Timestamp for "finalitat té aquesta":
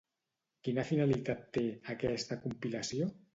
0.91-2.39